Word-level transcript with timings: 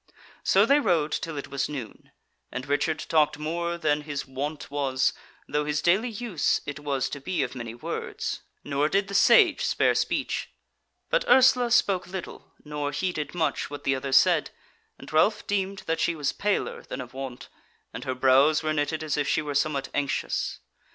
So 0.41 0.65
they 0.65 0.79
rode 0.79 1.11
till 1.11 1.37
it 1.37 1.49
was 1.49 1.69
noon, 1.69 2.09
and 2.51 2.65
Richard 2.67 2.97
talked 3.07 3.37
more 3.37 3.77
than 3.77 4.01
his 4.01 4.25
wont 4.25 4.71
was, 4.71 5.13
though 5.47 5.63
his 5.63 5.79
daily 5.83 6.09
use 6.09 6.59
it 6.65 6.79
was 6.79 7.07
to 7.09 7.21
be 7.21 7.43
of 7.43 7.53
many 7.53 7.75
words: 7.75 8.41
nor 8.63 8.89
did 8.89 9.09
the 9.09 9.13
Sage 9.13 9.63
spare 9.63 9.93
speech; 9.93 10.49
but 11.11 11.23
Ursula 11.29 11.69
spoke 11.69 12.07
little, 12.07 12.51
nor 12.65 12.91
heeded 12.91 13.35
much 13.35 13.69
what 13.69 13.83
the 13.83 13.93
others 13.93 14.17
said, 14.17 14.49
and 14.97 15.13
Ralph 15.13 15.45
deemed 15.45 15.83
that 15.85 15.99
she 15.99 16.15
was 16.15 16.33
paler 16.33 16.81
than 16.81 16.99
of 16.99 17.13
wont, 17.13 17.47
and 17.93 18.03
her 18.03 18.15
brows 18.15 18.63
were 18.63 18.73
knitted 18.73 19.03
as 19.03 19.17
if 19.17 19.27
she 19.27 19.43
were 19.43 19.53
somewhat 19.53 19.89
anxious. 19.93 20.61